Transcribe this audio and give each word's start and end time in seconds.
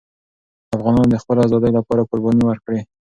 افغانانو 0.75 1.11
د 1.13 1.15
خپلې 1.21 1.39
آزادۍ 1.45 1.71
لپاره 1.77 2.07
قربانۍ 2.09 2.43
ورکړې. 2.47 2.79